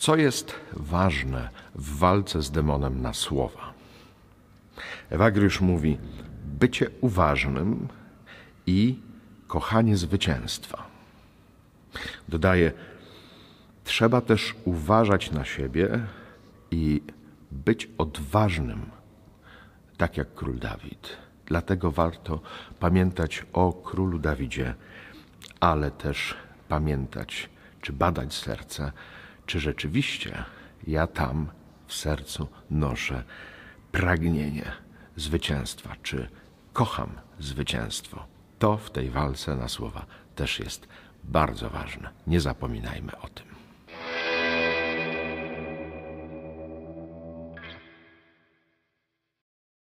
Co 0.00 0.16
jest 0.16 0.54
ważne 0.72 1.48
w 1.74 1.98
walce 1.98 2.42
z 2.42 2.50
demonem 2.50 3.02
na 3.02 3.14
słowa? 3.14 3.72
Ewagriusz 5.10 5.60
mówi: 5.60 5.98
bycie 6.44 6.90
uważnym 7.00 7.88
i 8.66 8.98
kochanie 9.46 9.96
zwycięstwa. 9.96 10.86
Dodaje: 12.28 12.72
trzeba 13.84 14.20
też 14.20 14.54
uważać 14.64 15.30
na 15.30 15.44
siebie 15.44 16.06
i 16.70 17.02
być 17.50 17.88
odważnym, 17.98 18.80
tak 19.96 20.16
jak 20.16 20.34
król 20.34 20.58
Dawid. 20.58 21.16
Dlatego 21.46 21.90
warto 21.90 22.40
pamiętać 22.78 23.46
o 23.52 23.72
królu 23.72 24.18
Dawidzie, 24.18 24.74
ale 25.60 25.90
też 25.90 26.34
pamiętać, 26.68 27.48
czy 27.80 27.92
badać 27.92 28.34
serce, 28.34 28.92
czy 29.46 29.60
rzeczywiście 29.60 30.44
ja 30.86 31.06
tam 31.06 31.48
w 31.86 31.94
sercu 31.94 32.48
noszę 32.70 33.24
pragnienie 33.92 34.72
zwycięstwa, 35.16 35.96
czy 36.02 36.28
kocham 36.72 37.10
zwycięstwo. 37.38 38.26
To 38.58 38.76
w 38.76 38.90
tej 38.90 39.10
walce 39.10 39.56
na 39.56 39.68
słowa 39.68 40.06
też 40.34 40.58
jest 40.58 40.88
bardzo 41.24 41.70
ważne. 41.70 42.10
Nie 42.26 42.40
zapominajmy 42.40 43.18
o 43.18 43.28
tym. 43.28 43.49